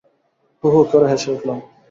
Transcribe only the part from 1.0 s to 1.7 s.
হেসে উঠলাম।